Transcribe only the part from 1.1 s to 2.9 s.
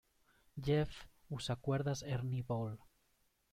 usa cuerdas Ernie Ball.